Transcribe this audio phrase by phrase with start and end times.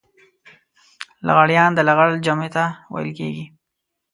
[1.27, 2.63] لغړيان د لغړ جمع ته
[2.93, 3.45] ويل کېږي.